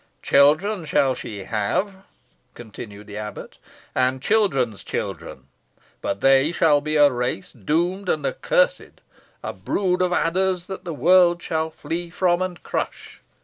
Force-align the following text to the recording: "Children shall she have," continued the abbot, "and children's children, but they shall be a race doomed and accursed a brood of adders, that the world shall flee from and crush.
"Children 0.23 0.85
shall 0.85 1.13
she 1.13 1.43
have," 1.43 1.97
continued 2.55 3.05
the 3.05 3.19
abbot, 3.19 3.59
"and 3.93 4.19
children's 4.19 4.83
children, 4.83 5.45
but 6.01 6.21
they 6.21 6.51
shall 6.51 6.81
be 6.81 6.95
a 6.95 7.11
race 7.11 7.51
doomed 7.51 8.09
and 8.09 8.25
accursed 8.25 8.99
a 9.43 9.53
brood 9.53 10.01
of 10.01 10.11
adders, 10.11 10.65
that 10.65 10.85
the 10.85 10.95
world 10.95 11.39
shall 11.39 11.69
flee 11.69 12.09
from 12.09 12.41
and 12.41 12.63
crush. 12.63 13.21